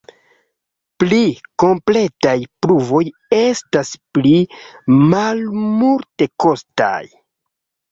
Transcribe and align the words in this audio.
Pli 1.01 1.19
kompletaj 1.63 2.33
pruvoj 2.67 3.03
estas 3.41 3.93
pli 4.17 4.33
malmultekostaj. 5.15 7.01